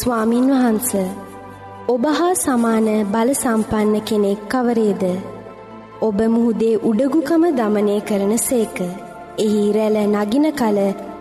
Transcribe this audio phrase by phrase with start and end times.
[0.00, 0.90] ස්වාමින් වහන්ස
[1.88, 5.04] ඔබ හා සමාන බල සම්පන්න කෙනෙක් කවරේද?
[6.02, 8.78] ඔබ මුහුදේ උඩගුකම දමනය කරන සේක.
[9.38, 10.78] එහි රැල නගින කල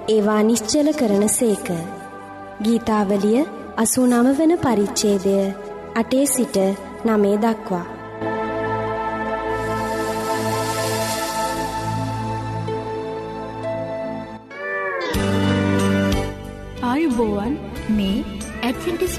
[0.09, 1.67] ඒවා නිශ්චල කරන සේක.
[2.63, 5.37] ගීතාවලිය අසූ නම වන පරිච්චේදය
[5.95, 6.57] අටේ සිට
[7.05, 7.98] නමේ දක්වා.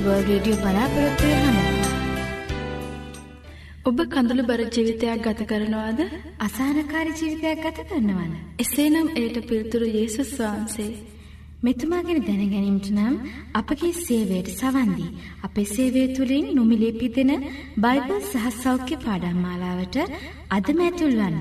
[0.01, 1.85] ඇඩ්වෙන්ටිස් වර්ල් රේඩියෝ බලාපොරොත්වය හඬ.
[3.85, 6.01] ඔබ කඳුළු බර ජීවිතයක් ගත කරනවාද?
[6.39, 8.35] අසහනකාරී ජීවිතයක් ගත කරනවද?
[8.59, 10.91] එසේනම් එයට පිළිතුරු යේසුස් වහන්සේ
[11.63, 13.15] මෙතුමා ගැන දැනගැනීමට නම්
[13.53, 15.11] අපගේ සේවයට සවන් දී
[15.43, 17.33] අපේ සේවය තුලින් නොමිලේ පිදෙන
[17.77, 20.01] බයිබල් සහ සෞඛ්‍ය පාඩම් මාලාවට
[20.51, 21.39] අදම ඇතුල් වන්න.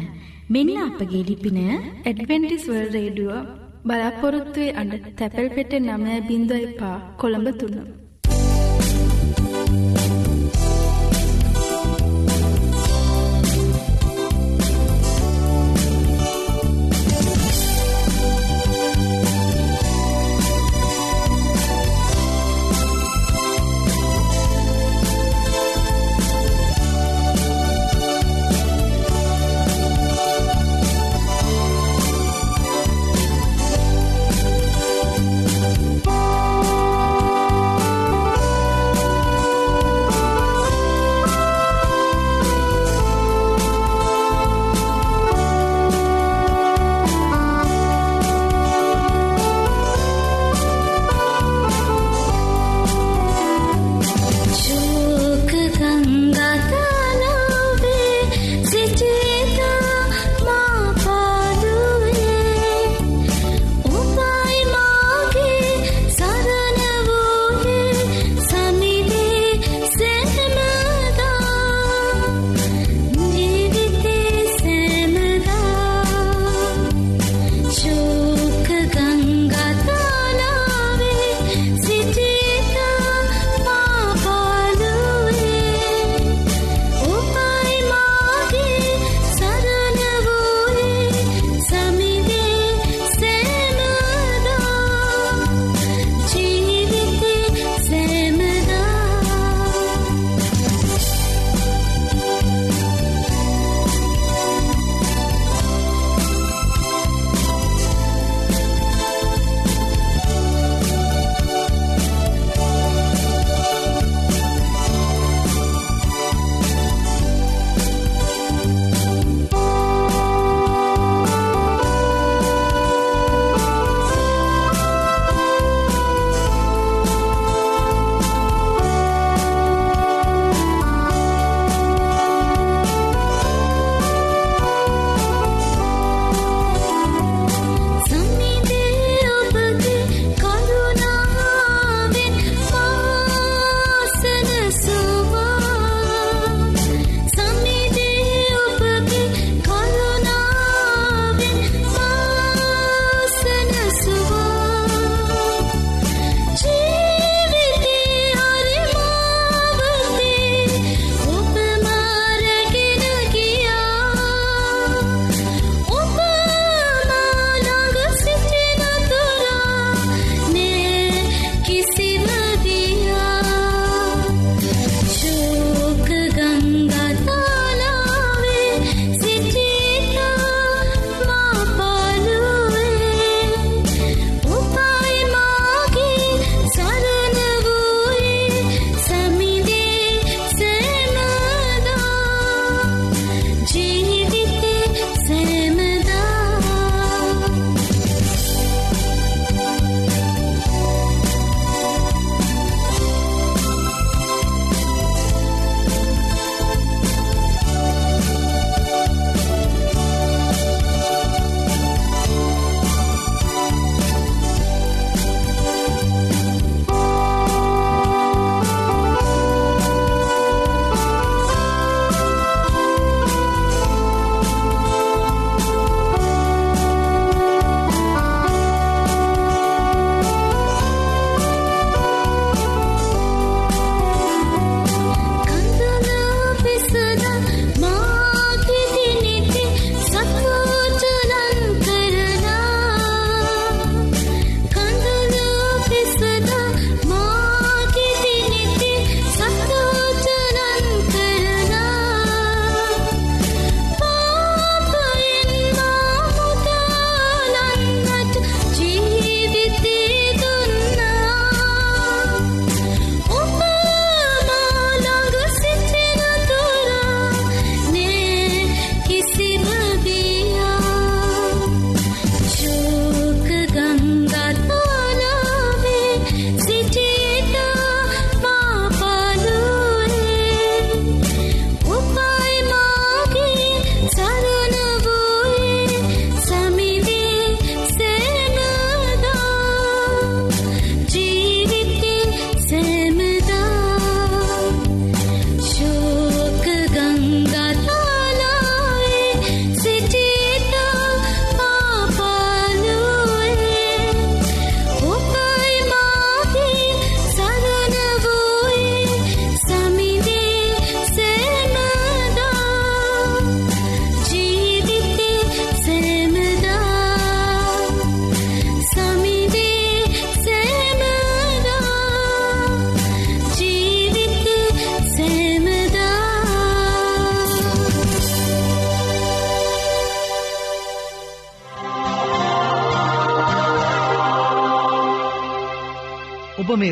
[0.49, 3.39] මෙන්න අපගේ ලිපින ඇඩ්වෙන්ටිස් වර්ල්ඩ් රේඩියෝ
[3.87, 8.08] බලාපොරොත්තුවේ අඩ තැපැල් පෙටේ නමය බිඳ එපා කොළඹ තුන්න.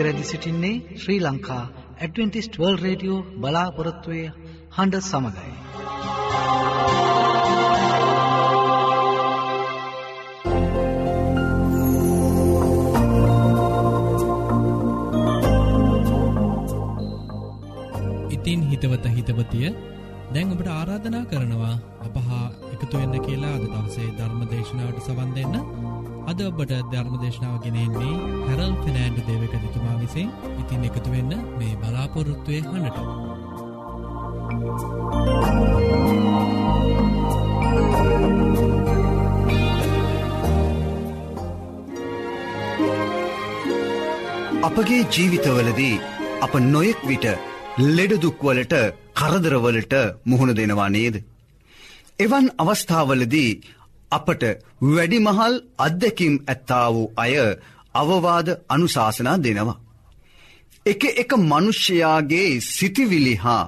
[0.07, 1.63] ඔබ මේ රැදි සිටින්නේ Sri Lanka
[1.99, 4.21] Adventist World Radio බලාපොරොත්තුවය
[4.75, 5.51] හඬ සමඟයි.
[18.31, 19.73] ඉතින් හිතවත හිතවතිය
[20.33, 25.55] දැන් ඔබට ආරාධනා කරනවා අපහා එකතු වෙන්න කියලා අද දවසේ ධර්ම දේශනාවට සවන් දෙන්න
[26.27, 28.15] අද ඔබට ධර්ම දේශනාව ගෙනෙන්නේ
[28.47, 30.29] හැරල් ෆිනෑන්ඩු දේවක දිතුමා විසින්
[30.61, 32.97] ඉතින් එකතු වෙන්න මේ බලාපොරොත්තුවය හඬට
[44.67, 45.95] අපගේ ජීවිතවලදී
[46.41, 47.25] අප නොයෙක් විට
[47.95, 48.75] ලෙඩදුක්වලට
[49.13, 49.93] කරදරවලට
[50.25, 51.15] මුහුණ දෙනවා නේද.
[52.19, 53.49] එවන් අවස්ථාවලදී
[54.11, 54.43] අපට
[54.83, 57.33] වැඩිමහල් අත්දැකිම් ඇත්තා වූ අය
[57.95, 59.81] අවවාද අනුශාසනා දෙනවා.
[60.85, 63.63] එක එක මනුෂ්‍යයාගේ සිතිවිලි හා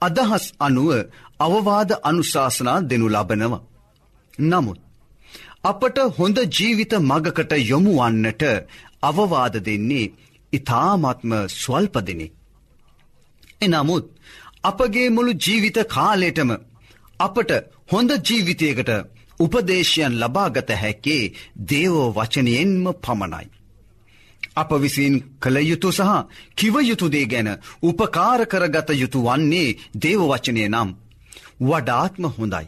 [0.00, 0.90] අදහස් අනුව
[1.40, 3.62] අවවාද අනුශාසනා දෙනු ලබනවා.
[4.42, 4.78] නමුත්
[5.64, 8.42] අපට හොඳ ජීවිත මගකට යොමුවන්නට
[9.02, 10.12] අවවාද දෙන්නේ
[10.52, 12.32] ඉතාමත්ම ස්වල්පදිනෙක්.
[13.60, 14.04] එනමුත්
[14.64, 16.50] අපගේ මුළු ජීවිත කාලෙටම
[17.20, 17.50] අපට
[17.92, 18.90] හොඳ ජීවිතයකට
[19.44, 21.32] උපදේශයන් ලබාගත හැක්කේ
[21.68, 23.46] දේවෝ වචනයෙන්ම පමණයි.
[24.54, 26.10] අප විසින් කළ යුතු සහ
[26.56, 27.48] කිවයුතුදේ ගැන
[27.82, 30.90] උපකාර කරගත යුතු වන්නේ දේවවචනය නම්
[31.60, 32.66] වඩාත්ම හොඳයි.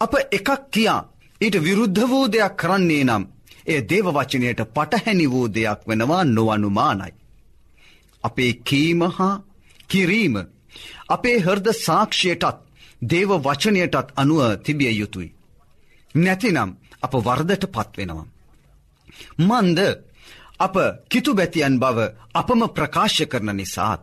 [0.00, 1.06] අප එකක් කියා
[1.40, 3.24] ඊට විරුද්ධ වූ දෙයක් කරන්නේ නම්
[3.66, 7.12] එය දේවවචනයට පටහැනි වූ දෙයක් වෙනවා නොවනුමානයි.
[8.24, 9.42] අපේ කීම හා
[9.90, 10.34] කිරීම
[11.08, 12.56] අපේ හර්ද සාක්ෂයටත්
[13.02, 15.34] දේව වචනයටත් අනුව තිබිය යුතුයි.
[16.16, 16.70] නැතිනම්
[17.02, 18.26] අප වර්දට පත්වෙනවා.
[19.40, 19.80] මන්ද
[20.58, 20.76] අප
[21.08, 21.98] කිතු බැතියන් බව
[22.34, 24.00] අපම ප්‍රකාශ කරන නිසාත්.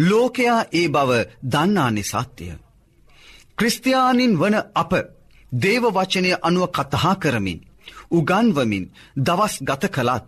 [0.00, 1.10] ලෝකයා ඒ බව
[1.44, 2.54] දන්නා නිසාත්‍යය.
[3.58, 4.92] ක්‍රස්තියානින් වන අප
[5.52, 7.60] දේව වචනය අනුව කතහා කරමින්.
[8.10, 8.84] උගන්වමින්
[9.18, 10.24] දවස් ගත කළත්.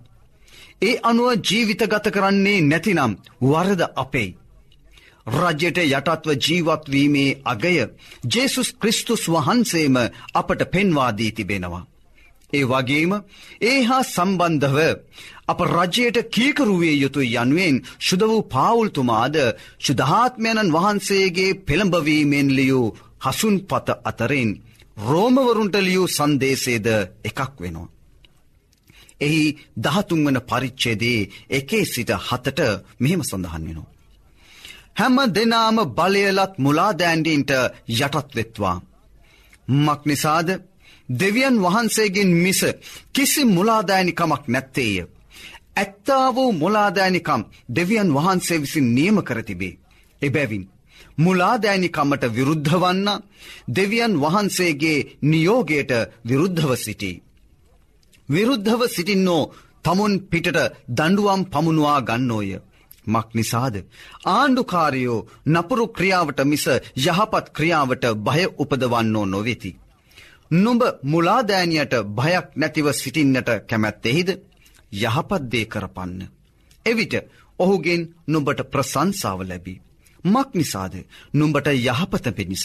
[0.82, 3.12] ඒ අනුව ජීවිත ගත කරන්නේ නැතිනම්
[3.42, 4.36] වරද අපේ.
[5.30, 7.76] රජයට යටත්ව ජීවත්වීමේ අගය
[8.26, 9.96] ජේසුස් ක්‍රිස්තුස් වහන්සේම
[10.34, 11.86] අපට පෙන්වාදී තිබෙනවා.
[12.52, 13.12] ඒ වගේම
[13.62, 14.78] ඒ හා සම්බන්ධව
[15.46, 19.36] අප රජයට කීකරුවේ යුතු යනුවෙන් ශුද වූ පාවුල්තුමාද
[19.78, 22.88] ශුදහාත්මයණන් වහන්සේගේ පෙළඹවීමෙන් ලියූ
[23.24, 24.50] හසුන් පත අතරින්
[25.02, 26.86] රෝමවරුන්ට ලියූ සන්දේශේද
[27.24, 27.88] එකක් වෙනවා.
[29.20, 29.42] එහි
[29.78, 31.20] දහතුන්වන පරිච්චේදේ
[31.50, 32.60] එකේ සිට හතට
[32.98, 33.99] මෙහෙම සඳහන් වෙනවා.
[35.00, 37.52] හැම දෙනාම බලයලත් මුලාදෑන්ඩීන්ට
[37.96, 38.76] යටත්වෙත්වා.
[39.78, 40.48] මක් නිසාද
[41.20, 42.60] දෙවියන් වහන්සේගෙන් මිස
[43.12, 44.96] කිසි මුලාදෑනිකමක් නැත්තේය.
[45.76, 49.78] ඇත්තා වූ මුලාදෑනිකම් දෙවියන් වහන්සේ විසින් නියම කරතිබේ.
[50.22, 50.64] එබැවින්.
[51.18, 53.08] මුලාදෑනිකමට විරුද්ධ වන්න
[53.76, 55.92] දෙවියන් වහන්සේගේ නියෝගයට
[56.28, 57.22] විරුද්ධව සිටී.
[58.28, 59.42] විරුද්ධව සිටින්නෝ
[59.82, 60.58] තමුන් පිටට
[60.90, 62.50] දඩුවම් පමුණවා ගන්නෝය.
[63.06, 63.74] මක් නිසාද.
[64.26, 66.66] ආණ්ඩුකාරයෝ නපුරු ක්‍රියාවට මිස
[66.98, 69.76] යහපත් ක්‍රියාවට භය උපදවන්නෝ නොවෙති.
[70.54, 74.30] නුඹ මුලාදෑනියට භයක් නැතිව සිටින්නට කැමැත්තෙහිද
[74.92, 76.20] යහපත්දේ කරපන්න.
[76.86, 77.14] එවිට
[77.58, 79.80] ඔහුගෙන් නුඹට ප්‍රසංසාව ලැබී.
[80.24, 80.94] මක් නිසාද
[81.32, 82.64] නුඹට යහපත පිණිස.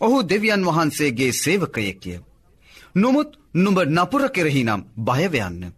[0.00, 2.20] ඔහු දෙවියන් වහන්සේගේ සේවකයෙක්ය.
[2.94, 5.72] නොමුත් නුඹ නපුර කෙරෙහිනම් භයවයන්න.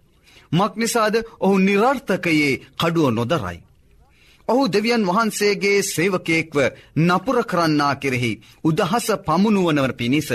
[0.53, 3.59] මක් නිසාද ඔහු නිරර්ථකයේ කඩුව නොදරයි.
[4.49, 6.57] ඔහු දෙවියන් වහන්සේගේ සේවකයෙක්ව
[6.99, 8.33] නපුර කරන්නා කෙරෙහි
[8.65, 10.29] උදහස පමුණුවනවර පිණිස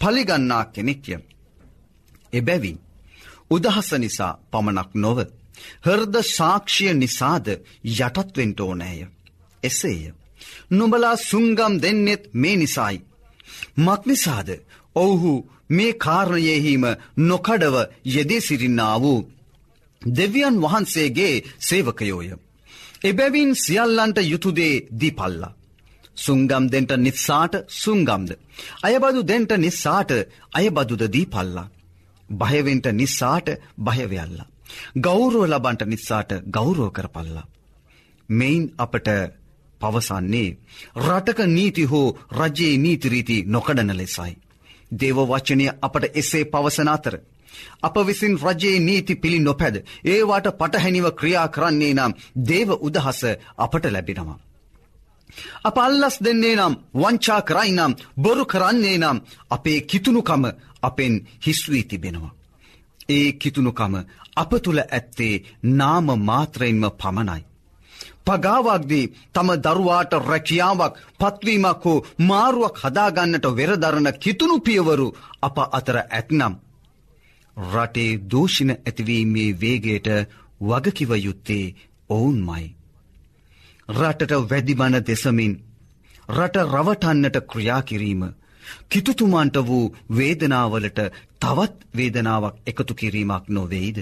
[0.00, 1.14] පලිගන්නා කෙනෙක්ය.
[2.32, 2.78] එබැවින්
[3.50, 5.18] උදහස නිසා පමණක් නොව
[5.84, 7.46] හර්ද සාක්ෂිය නිසාද
[7.98, 9.00] යටත්වෙන්ට ඕනෑය.
[9.62, 10.12] එසේය.
[10.70, 13.04] නොබලා සුංගම් දෙන්නෙත් මේ නිසායි.
[13.78, 14.48] මක්නිසාද
[14.96, 15.34] ඔවුහු
[15.68, 16.84] මේ කාරණයෙහිම
[17.18, 19.20] නොකඩව යෙදී සිරින්නා වූ
[20.02, 22.28] දෙවියන් වහන්සේගේ සේවකයෝය.
[23.04, 25.54] එබැවින් සියල්ලන්ට යුතුදේ දීපල්ලා.
[26.16, 28.30] සුංගම් දෙන්ට නිත්සාට සුංගම්ද.
[28.82, 30.10] අයබදු දෙන්ට නිස්සාට
[30.52, 31.70] අයබදුද දීපල්ලා.
[32.28, 34.46] භයවෙන්ට නිස්සාට භයවයල්ලා.
[34.96, 37.46] ගෞරුව ලබන්ට නිස්සාට ගෞරෝ කරපල්ලා.
[38.28, 39.08] මෙයින් අපට
[39.80, 40.56] පවසන්නේ
[40.98, 44.32] රටක නීති හෝ රජයේ නීතිරීති නොකඩන ලෙසයි.
[44.92, 47.14] දේව වචනය අපට එසේ පවසන අතර.
[47.82, 52.12] අප විසින් රජයේ නීති පිළි නොපැද ඒවාට පටහැනිව ක්‍රියා කරන්නේ නම්
[52.44, 53.20] දේව උදහස
[53.58, 54.38] අපට ලැබෙනවා.
[55.64, 59.18] අප අල්ලස් දෙන්නේ නම් වංචා කරයි නම් බොරු කරන්නේ නම්
[59.50, 60.44] අපේ කිතුුණුකම
[60.82, 61.14] අපෙන්
[61.46, 62.36] හිස්වී තිබෙනවා.
[63.08, 63.94] ඒ කිතුුණුකම
[64.36, 65.42] අප තුළ ඇත්තේ
[65.72, 67.42] නාම මාත්‍රයෙන්ම පමණයි.
[68.26, 75.08] පගාවක්දී තම දරුවාට රැකියාවක් පත්වීමක් හෝ මාරුවක් හදාගන්නට වෙරදරන කිතුුණු පියවරු
[75.42, 76.54] අප අතර ඇත්නම්.
[77.56, 80.08] රටේ දූෂින ඇතිවීමේ වේගයට
[80.60, 81.74] වගකිව යුත්තේ
[82.10, 82.64] ඔවුන්මයි.
[83.88, 85.54] රටට වැඩිබන දෙසමින්
[86.28, 88.22] රට රවටන්නට ක්‍රියාකිරීම
[88.88, 91.00] කිතුතුමන්ට වූ වේදනාවලට
[91.40, 93.98] තවත් වේදනාවක් එකතු කිරීමක් නොවෙයිද.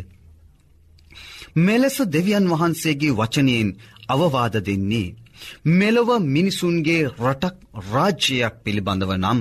[1.56, 3.76] මෙලෙස දෙවියන් වහන්සේගේ වචනයෙන්
[4.09, 5.14] අවවාද දෙන්නේ.
[5.71, 7.56] මෙලොව මිනිසුන්ගේ රටක්
[7.87, 9.40] රාජ්‍යයක් පිළිබඳව නම්.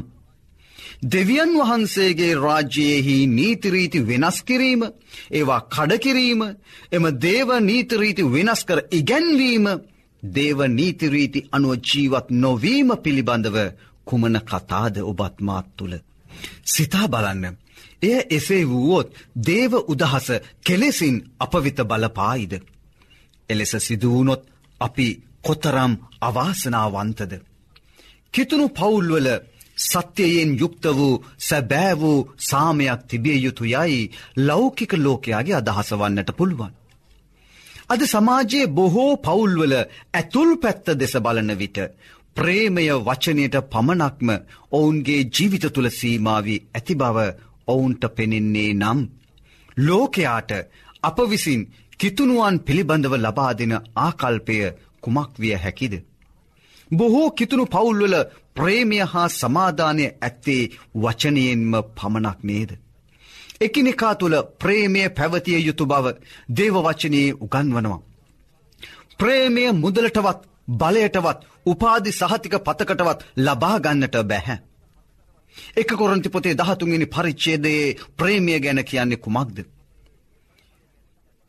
[1.01, 4.81] දෙවියන් වහන්සේගේ රාජ්‍යයෙහි නීතිරීති වෙනස් කිරීම
[5.31, 6.41] ඒවා කඩකිරීම
[6.91, 9.65] එම දේව නීතිරීති වෙනස් කර ඉගැන්වීම
[10.23, 13.57] දේව නීතිරීති අනුව ජීවත් නොවීම පිළිබඳව
[14.05, 15.93] කුමන කතාද ඔබත්මාත් තුළ.
[16.65, 17.57] සිතා බලන්න.
[18.01, 20.27] එය එසේ වුවොත් දේව උදහස
[20.61, 22.53] කෙලෙසින් අපවිත බලපායිද.
[23.49, 24.41] එලෙස සිදුවනොත්
[24.81, 25.07] අපි
[25.41, 27.33] කොතරම් අවාසනාවන්තද.
[28.33, 29.27] කිතුුණු පවුල්වල
[29.81, 36.73] සත්‍යයෙන් යුක්ත වූ සැබෑ වූ සාමයක් තිබිය යුතු යයි ලෞකික ලෝකයාගේ අදහස වන්නට පුළුවන්.
[37.89, 39.73] අද සමාජයේ බොහෝ පවුල්වල
[40.13, 41.77] ඇතුල් පැත්ත දෙස බලන විට
[42.35, 44.29] ප්‍රේමය වචනයට පමණක්ම
[44.71, 47.17] ඔවුන්ගේ ජීවිත තුළ සීමාවී ඇති බව
[47.67, 48.99] ඔවුන්ට පෙනෙන්නේ නම්.
[49.77, 50.51] ලෝකයාට
[51.03, 51.61] අප විසින්
[51.99, 54.57] කිතුනුවන් පිළිබඳව ලබා දෙන ආකල්පය
[55.01, 55.93] කුමක් විය හැකිද.
[56.91, 58.15] බොහෝ කිතුුණු පවුල්වල
[58.55, 60.63] ප්‍රේමය හා සමාධානය ඇත්තේ
[60.95, 62.71] වචනයෙන්ම පමණක් නේද.
[63.61, 66.05] එකිනෙකා තුළ ප්‍රේමය පැවතිය යුතු බව
[66.57, 68.01] දේවවචනයේ උගන්වනවා.
[69.19, 70.39] ප්‍රේමය මුදලටවත්
[70.73, 74.57] බලයටවත් උපාදි සහතික පතකටවත් ලබාගන්නට බැහැ.
[75.77, 79.57] එක කොරන්ති පොතේ දහතුන්ගනි පරිච්චේදයේ ප්‍රේමිය ගැන කියන්නේ කුමක්ද.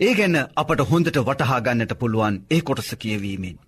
[0.00, 3.58] ඒ ගැන අපට හොඳට වටහාගන්නට පුළුවන් ඒ කොටස කියවීමෙන්.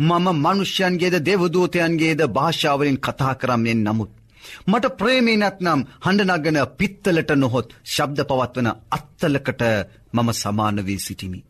[0.00, 4.12] මම මනුෂ්‍යයන්ගේද දෙවදූතයන්ගේද භාෂාවලින් කතා කරම්යෙන් නමුත්.
[4.66, 9.62] මට ප්‍රේමී නැත්නම් හඬනගන පිත්තලට නොහොත් ශබ්ද පවත්වන අත්තලකට
[10.12, 11.40] මම සමාන වී සිටිමි.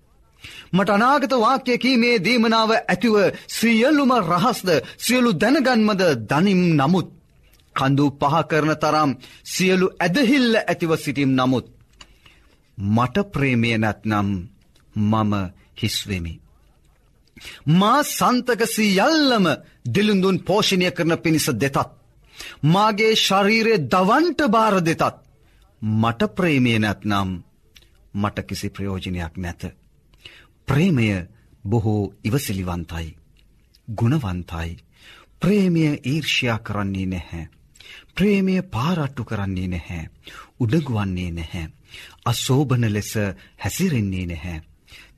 [0.72, 3.16] මට අනාගත වාක්‍ය කීමේ දීමනාව ඇතිව
[3.48, 4.68] සියල්ලුම රහස්ද
[4.98, 7.08] සියලු දැනගන්මද දනිම් නමුත්.
[7.76, 9.10] කඳු පහ කරන තරම්
[9.44, 11.66] සියලු ඇදහිල්ල ඇතිව සිටිම් නමුත්.
[12.78, 14.28] මට ප්‍රේමය නැත්නම්
[14.96, 15.32] මම
[15.82, 16.41] හිස්වෙමි.
[17.72, 19.46] මා සන්තකසි යල්ලම
[19.86, 21.76] දිලිඳුන් පෝෂණය කරන පිණිස දෙතත්.
[22.64, 25.02] මාගේ ශරීරය දවන්ට බාර දෙතත්.
[25.82, 27.30] මට ප්‍රේමය නැත්නම්
[28.14, 29.62] මට කිසි ප්‍රයෝජනයක් නැත.
[30.68, 31.08] ප්‍රේමය
[31.64, 33.16] බොහෝ ඉවසිලිවන්තයි.
[33.88, 34.76] ගුණවන්තයි.
[35.40, 37.48] ප්‍රේමය ඊර්ෂයා කරන්නේ නැහැ.
[38.14, 40.10] ප්‍රේමය පාරට්ටු කරන්නේ නැහැ.
[40.60, 41.68] උඩගුවන්නේ නැහැ.
[42.24, 43.12] අසෝභන ලෙස
[43.58, 44.60] හැසිරෙන්නේ නැහැ.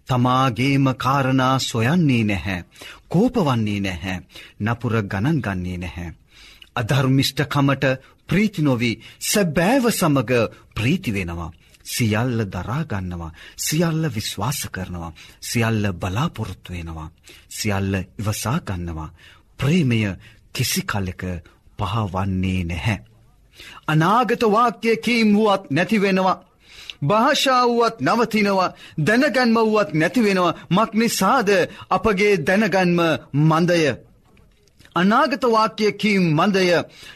[0.09, 2.65] තමාගේම කාරණා සොයන්නේ නැහැ.
[3.09, 4.23] කෝපවන්නේ නැහැ.
[4.61, 6.15] නපුර ගණන් ගන්නේ නැහැ.
[6.77, 7.85] අධර්මිෂ්ඨකමට
[8.29, 10.33] ප්‍රීතිනොවී සැබෑව සමග
[10.75, 11.53] ප්‍රීතිවෙනවා.
[11.87, 17.11] සියල්ල දරාගන්නවා සියල්ල විශ්වාස කරනවා සියල්ල බලාපොරොත්තු වෙනවා
[17.51, 19.11] සියල්ල ඉවසාගන්නවා
[19.59, 19.99] ප්‍රේමය
[20.53, 21.23] කිසි කල්ලෙක
[21.79, 22.99] පහවන්නේ නැහැ.
[23.87, 26.43] අනාගත වාක්‍ය කීම් වුවත් නැතිවෙනවා.
[27.05, 31.51] භාෂාවුවත් නවතිනවා දැනගන්ම වුවත් නැතිවෙනවා මක් නිසාද
[31.91, 33.01] අපගේ දැනගන්ම
[33.43, 33.83] මන්දය.
[34.97, 36.65] අනාගත වාක්‍ය කීම් මන්දය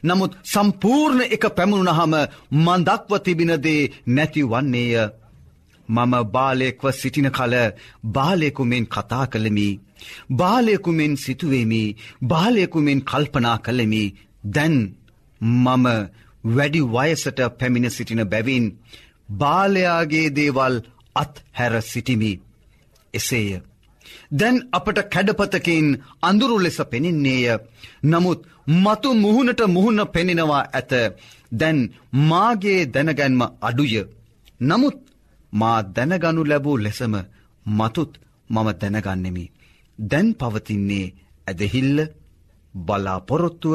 [0.04, 2.14] නමුත් සම්පූර්ණ එක පැමුණුනහම
[2.57, 4.95] මන්දක්ව තිබිනදේ නැති වන්නේය.
[5.88, 7.54] මම බාලෙක්ව සිටින කල
[8.07, 9.68] බාලෙකුමෙන් කතා කළමි.
[10.33, 11.83] බාලයකුමෙන් සිතුවේමි
[12.23, 14.04] බාලයකුමෙන් කල්පනා කළෙමි
[14.47, 14.76] දැන්
[15.40, 15.87] මම
[16.47, 18.66] වැඩි වයසට පැමිණ සිටින බැවින්
[19.28, 20.74] බාලයාගේ දේවල්
[21.16, 22.32] අත් හැර සිටිමි
[23.14, 23.50] එසේය.
[24.32, 25.88] දැන් අපට කැඩපතකින්
[26.22, 27.46] අඳුරු ලෙස පෙනෙන්නේය
[28.04, 28.40] නමුත්
[28.74, 30.92] මතු මුහුණට මුහුණ පෙනෙනවා ඇත
[31.52, 31.78] දැන්
[32.24, 33.94] මාගේ දැනගැන්ම අඩුය
[34.60, 34.98] නමුත්
[35.52, 37.14] මා දැනගනු ලැබූ ලෙසම
[37.66, 38.12] මතුත්
[38.50, 39.44] මම දැනගන්නෙමි.
[39.98, 41.14] දැන් පවතින්නේ
[41.46, 41.98] ඇදහිල්ල
[42.74, 43.74] බලාපොරොත්තුව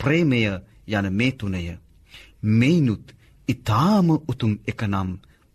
[0.00, 0.40] ප්‍රේමය
[0.88, 1.64] යන මේ තුනය.
[2.50, 3.06] මෙයිනුත්
[3.50, 5.08] ඉතාම උතුම් එකනම්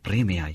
[0.05, 0.53] ප්‍රේමයයි.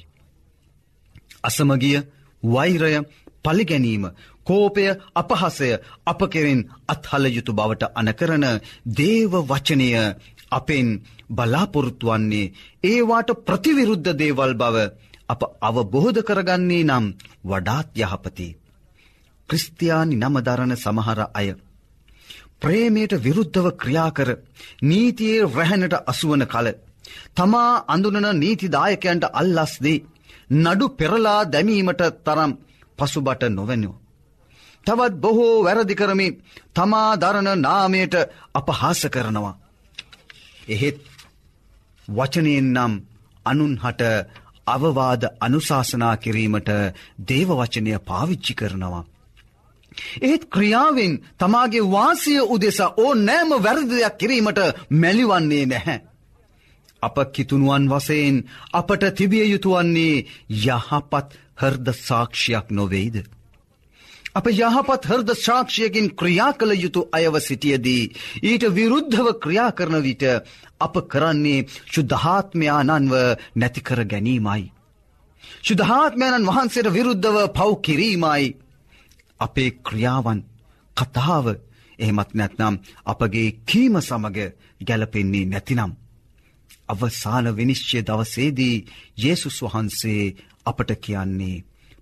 [1.43, 1.99] අසමගිය
[2.43, 2.95] වෛරය
[3.43, 4.05] පලිගැනීම
[4.47, 5.71] කෝපය අපහසය
[6.07, 8.45] අප කෙරෙන් අත්හල යුතු බවට අනකරන
[8.93, 9.89] දේව වචනය
[10.51, 10.89] අපෙන්
[11.31, 12.53] බලාපොරොත්තුවන්නේ
[12.85, 14.77] ඒවාට ප්‍රතිවිරුද්ධ දේවල් බව
[15.29, 17.07] අප අවබෝධ කරගන්නේ නම්
[17.45, 18.49] වඩාත් යහපති.
[19.49, 21.49] ක්‍රිස්තියානි නමදරණ සමහර අය.
[22.61, 24.29] ප්‍රේමයට විරුද්ධව ක්‍රියාකර
[24.83, 26.67] නීතියේ රැහැනට අසුවන කල
[27.37, 29.99] තමා අඳුනන නීතිදායකයන්ට අල්ලස්දී
[30.57, 32.53] නඩු පෙරලා දැමීමට තරම්
[32.99, 33.97] පසුබට නොවැනෝ.
[34.87, 36.29] තවත් බොහෝ වැරදි කරමි
[36.75, 38.15] තමා දරණ නාමයට
[38.55, 39.55] අපහාස කරනවා.
[40.69, 40.99] එහෙත්
[42.09, 42.93] වචනයෙන් නම්
[43.47, 44.03] අනුන් හට
[44.67, 46.71] අවවාද අනුශාසනා කිරීමට
[47.29, 49.05] දේවවචනය පාවිච්චි කරනවා.
[50.23, 54.61] ඒත් ක්‍රියාවෙන් තමාගේ වාසිය උදෙසා ඕ නෑම වැරදිදයක් කිරීමට
[54.93, 55.99] මැලිවන්නේ නැහැ.
[57.03, 58.37] අප කිතුනුවන් වසයෙන්
[58.73, 63.17] අපට තිබිය යුතුවන්නේ යහපත් හර්ද සාක්ෂයක් නොවෙයිද.
[64.33, 68.11] අප යහපත් හර්ද ශාක්ෂයකින් ක්‍රියා කළ යුතු අයව සිටියදී.
[68.43, 70.25] ඊට විරුද්ධව ක්‍රියා කරන විට
[70.81, 73.15] අප කරන්නේ ශුද්ධහාත්මයානන්ව
[73.55, 74.63] නැතිකර ගැනීමයි.
[75.63, 78.55] ශුද්ධහාත්මයණන් වහන්සේට විරුද්ධව පව් කිරීමයි.
[79.41, 80.41] අපේ ක්‍රියාවන්
[80.97, 81.47] කතාව
[81.99, 82.75] එහෙමත් නැත්නම්
[83.07, 84.39] අපගේ කීම සමග
[84.81, 85.93] ගැලපෙන්නේ නැතිනම්.
[86.89, 88.77] අවසාන විනිශ්චය දවසේදී
[89.19, 90.23] යේසුස් වහන්සේ
[90.67, 91.57] අපට කියන්නේ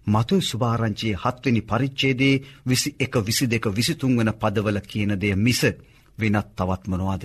[0.07, 2.35] මතුයි සුභාරංචයේ හත්වනි පරිච්චේදේ
[2.67, 5.61] විසි එක විසි දෙක විසිතුන් වන පදවල කියන දෙය මිස
[6.19, 7.23] වෙනත් තවත්මනවාද.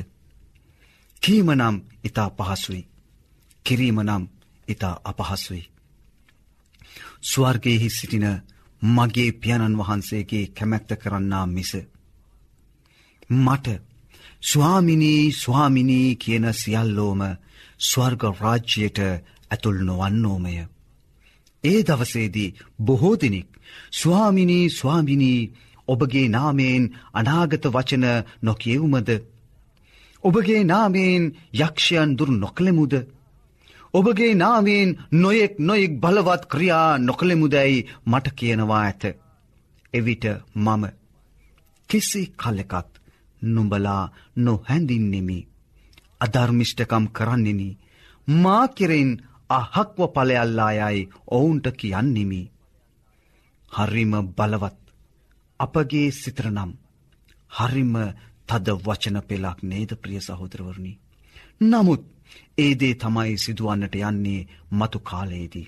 [1.21, 2.87] කීමනම් ඉතා පහසුයි.
[3.65, 4.23] කිරීමනම්
[4.67, 5.63] ඉතා අපහසුයි.
[7.23, 8.27] ස්වර්ගයෙහි සිටින
[8.81, 11.71] මගේ පියණන් වහන්සේගේ කැමැත්ත කරන්නා මිස.
[13.29, 13.67] මට
[14.43, 17.21] ස්වාමිනී ස්වාමිනී කියන සියල්ලෝම
[17.81, 18.99] ස්වර්ග රාජ්‍යයට
[19.51, 20.55] ඇතුල් නොවන්නෝමය.
[21.63, 23.49] ඒ දවසේදී බොහෝ දෙනෙක්
[23.93, 25.51] ස්වාමිනී ස්වාමිනී
[25.87, 28.05] ඔබගේ නාමයෙන් අනාගත වචන
[28.41, 29.09] නොකියවුමද.
[30.23, 31.23] ඔබගේ නාමයෙන්
[31.55, 32.93] යක්ෂයන් දුරු නොකළෙමුද.
[33.93, 39.03] ඔබගේ නාමයෙන් නොයෙක් නොයෙක් බලවත් ක්‍රියා නොකළෙමුදැයි මට කියනවා ඇත.
[39.93, 40.25] එවිට
[40.55, 40.83] මම
[41.89, 42.92] කිසි කල්ලෙකත්
[43.43, 45.39] නුඹලා නොහැඳින්නෙමි.
[46.21, 47.69] අධර්මිෂ්ටකම් කරන්නෙනි.
[48.27, 49.11] මා කෙරෙන්
[49.49, 52.41] අහක්ව පලයල්ලායයි ඔවුන්ට කියන්නෙමි.
[53.71, 54.79] හරිම බලවත්
[55.59, 56.71] අපගේ සිත්‍රනම්
[57.51, 57.93] හරිම
[58.47, 60.93] තද වචන පෙලක් නේද ප්‍රිය සහෝදරවරණි.
[61.61, 62.03] නමුත්
[62.57, 65.67] ඒදේ තමයි සිදුවන්නට යන්නේ මතු කාලයේදී.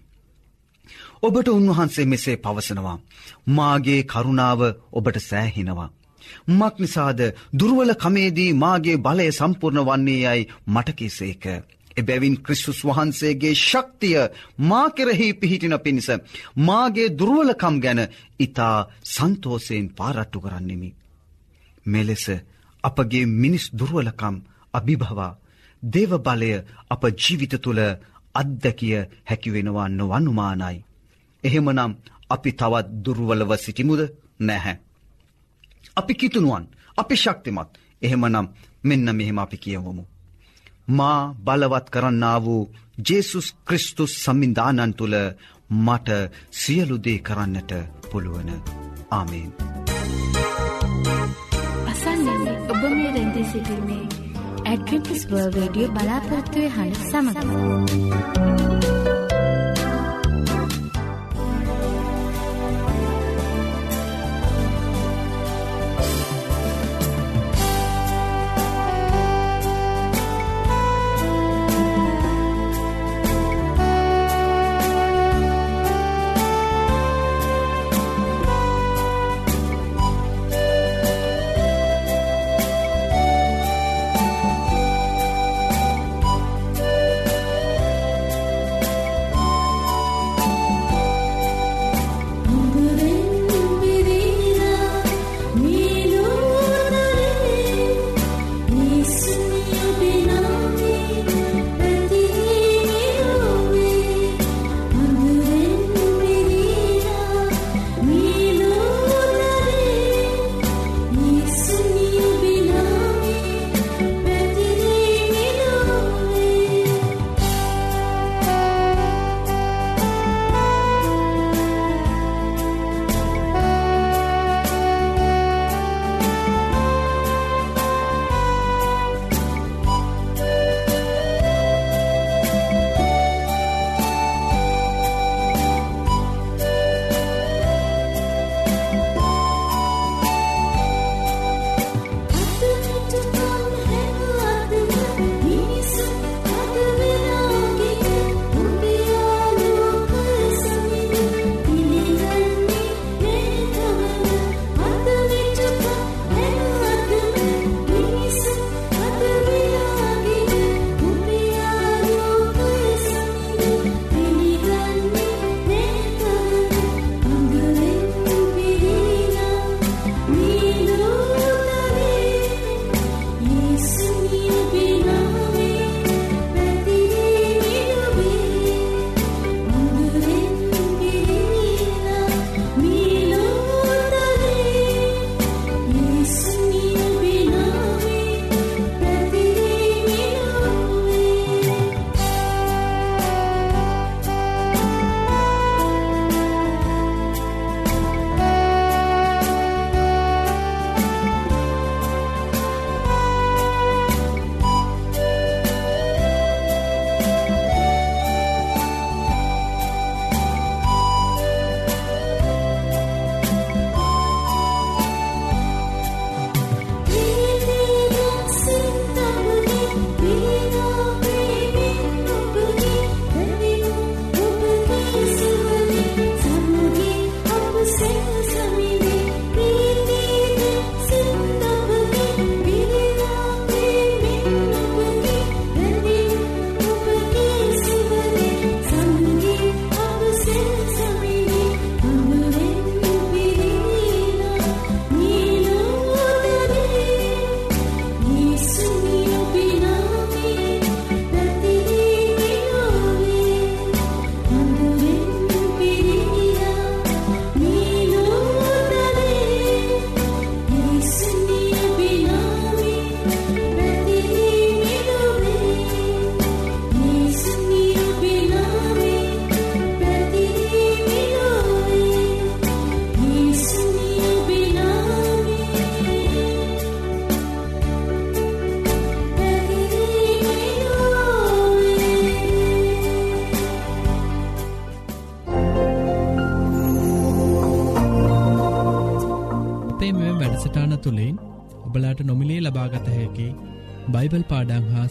[1.22, 2.98] ඔබට උන්වහන්සේ මෙසේ පවසනවා.
[3.48, 4.62] මාගේ කරුණාව
[4.92, 5.90] ඔබට සෑහිනවා.
[6.50, 7.20] මක් නිසාද
[7.54, 11.44] දුර්වල කමේදී මාගේ බලය සම්පූර්ණ වන්නේ යයි මටකිසේක.
[11.98, 14.18] එබැවින් ක්‍රිස්තුස් වහන්සේගේ ශක්තිය
[14.60, 16.10] මා කෙරෙහි පිහිටින පිණිස
[16.60, 18.02] මාගේ දුර්වලකම් ගැන
[18.40, 20.90] ඉතා සන්තෝසයෙන් පාරට්ටු කරන්නෙමි.
[21.86, 22.26] මෙලෙස
[22.84, 24.36] අපගේ මිනිස් දුර්වලකම්
[24.74, 25.38] අභිභවා
[25.84, 26.52] දේව බලය
[26.90, 27.82] අප ජීවිත තුළ
[28.36, 30.78] අත්දැකිය හැකිවෙනවා නොවනුමානයි.
[31.44, 31.92] එහෙමනම්
[32.30, 34.02] අපි තවත් දුර්වලව සිටිමුද
[34.40, 34.76] නැහැ.
[35.98, 37.70] අපි කිතුනුවන් අපි ශක්තිමත්
[38.02, 38.48] එහෙමනම්
[38.84, 40.06] මෙන්න මෙහෙම අපි කියවමු.
[40.90, 42.72] මා බලවත් කරන්නා වූ
[43.06, 45.16] ජේසුස් ක්‍රිස්තුස් සම්මින්ධානන් තුළ
[45.78, 46.10] මට
[46.54, 47.72] සියලුදේ කරන්නට
[48.12, 48.62] පුළුවන
[49.12, 49.54] ආමේන්.
[51.88, 54.08] අසන්නේ ඔබ මේ රැඳී සිටින්නේ
[54.66, 59.15] ඇඩ්වෙන්ටිස් වර්ල් රේඩියෝ බලාපොරත්තුවේ හඬ සමඟ.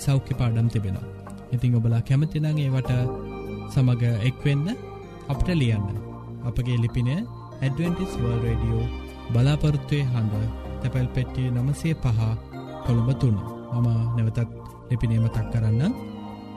[0.06, 1.06] සෞඛ්‍ය පාඩම් තිබෙනවා.
[1.52, 2.92] ඉතිං ඔබලා කැමතිනං ඒවට
[3.72, 4.66] සමඟ එක්වෙන්න
[5.28, 6.04] අපට ලියන්න.
[6.48, 7.08] අපගේ ලිපින
[7.62, 8.84] ඇඩවෙන්ටිස් වර්ල් රඩියෝ
[9.32, 10.42] බලාපොරත්තුවය හඬ
[10.82, 12.20] තැපැල් පෙට්ටිය නමසේ පහ
[12.86, 13.38] කොළඹ තුන්න
[13.74, 14.40] මම නැවතත්
[14.90, 15.82] ලිපිනේම තක් කරන්න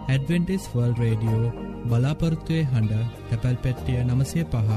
[0.08, 1.54] ඇඩවෙන්ටිස් වර්ල් රඩියෝ
[1.90, 2.94] බලාපොරත්තුවය හඬ
[3.30, 4.72] තැපැල් පෙට්ටිය නමසේ පහ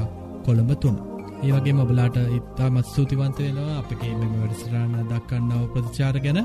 [0.47, 0.99] කොළඹ තුන්න
[1.43, 6.41] ඒ වගේ මොබලාට ඉත්තාමත් ස්තුතිවන්ත වෙනවා අපගේ මෙම වැඩසිරාණ දක්කන්නාව ප්‍රතිචාර ගැන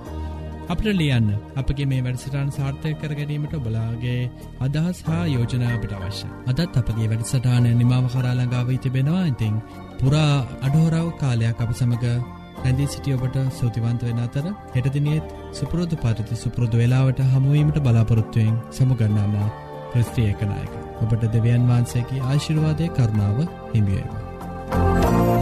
[0.66, 6.30] අපට ලියන්න අපගේ මේ වැඩසටාන් සාර්ථය කර ගැනීමට බලාගේ අදහස් හා යෝජනාවට අවශ්‍ය.
[6.48, 9.60] අදත් අපගේ වැඩසටාන නිමාව කරාලඟාව තිබෙනවා ඉතිං
[10.00, 12.08] පුරා අඩහෝරාව කාලයක් අප සමඟ
[12.58, 19.36] රැඳී සිටිය ඔබට සූතිවන්ත වෙන අතර හෙටදිනියත් සුපුරුදු පරිති සුපුරුදු වෙලාවට හමුවීමට බලාපොරොත්තුවයෙන් සමුගන්නාම
[19.92, 20.74] ක්‍රස්ත්‍රිය එකනායක.
[21.02, 23.40] ඔබට දෙවියන් වහන්සේකි ආශිර්වාදය කරනාව
[23.72, 25.35] හිමියේවා.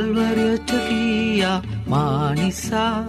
[0.00, 3.04] කල්වරයට ගියා මානිසා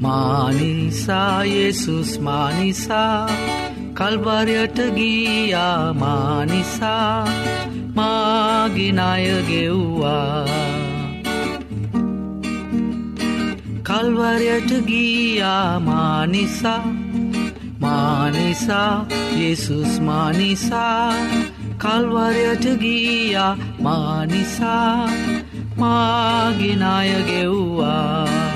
[0.00, 3.26] මානිසා යේසුස් මානිසා.
[3.94, 7.24] කල්වරයට ගියා මානිසා
[7.94, 10.44] මාගිනය ගෙව්වා.
[13.82, 16.84] කල්වරයට ගියා මානිසා
[17.80, 19.06] මානිසා
[19.38, 21.14] යේසුස් මානිසා.
[21.78, 25.08] කල්වරයට ගියා මානිසා
[25.76, 28.49] මාගිනය ගෙව්වා